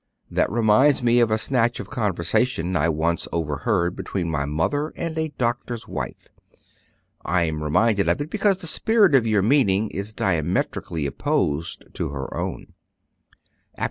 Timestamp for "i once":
2.75-3.27